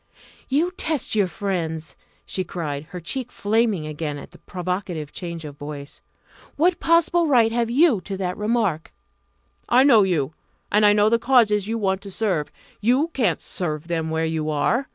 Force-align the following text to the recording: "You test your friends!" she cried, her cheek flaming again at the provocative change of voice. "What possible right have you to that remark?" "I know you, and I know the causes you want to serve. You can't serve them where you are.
"You 0.49 0.71
test 0.71 1.13
your 1.13 1.27
friends!" 1.27 1.95
she 2.25 2.43
cried, 2.43 2.85
her 2.85 2.99
cheek 2.99 3.31
flaming 3.31 3.85
again 3.85 4.17
at 4.17 4.31
the 4.31 4.39
provocative 4.39 5.11
change 5.11 5.45
of 5.45 5.59
voice. 5.59 6.01
"What 6.55 6.79
possible 6.79 7.27
right 7.27 7.51
have 7.51 7.69
you 7.69 8.01
to 8.05 8.17
that 8.17 8.35
remark?" 8.35 8.91
"I 9.69 9.83
know 9.83 10.01
you, 10.01 10.33
and 10.71 10.87
I 10.87 10.91
know 10.93 11.09
the 11.09 11.19
causes 11.19 11.67
you 11.67 11.77
want 11.77 12.01
to 12.01 12.09
serve. 12.09 12.51
You 12.79 13.09
can't 13.09 13.39
serve 13.39 13.89
them 13.89 14.09
where 14.09 14.25
you 14.25 14.49
are. 14.49 14.89